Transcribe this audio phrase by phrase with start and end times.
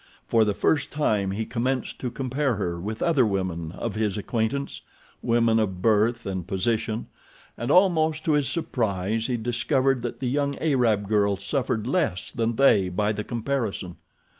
[0.27, 5.59] For the first time he commenced to compare her with other women of his acquaintance—women
[5.59, 11.85] of birth and position—and almost to his surprise—he discovered that the young Arab girl suffered
[11.85, 13.97] less than they by the comparison.